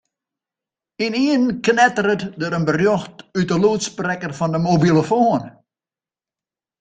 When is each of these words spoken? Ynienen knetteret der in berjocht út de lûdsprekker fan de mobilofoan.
Ynienen 1.07 1.43
knetteret 1.67 2.23
der 2.41 2.55
in 2.59 2.65
berjocht 2.69 3.17
út 3.37 3.47
de 3.49 3.57
lûdsprekker 3.63 4.31
fan 4.39 4.53
de 4.53 4.59
mobilofoan. 4.67 5.43